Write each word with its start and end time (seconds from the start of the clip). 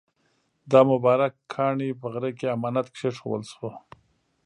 دا 0.71 0.81
مبارک 0.91 1.33
کاڼی 1.53 1.89
په 1.99 2.05
غره 2.13 2.31
کې 2.37 2.47
امانت 2.55 2.87
کېښودل 2.95 3.43
شو. 3.53 3.69